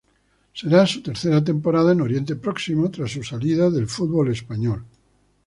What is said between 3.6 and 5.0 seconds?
del fútbol español.